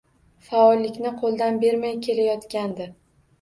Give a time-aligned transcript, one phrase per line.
[0.45, 2.89] Faollikni qo‘ldan bermay kelayotgandi.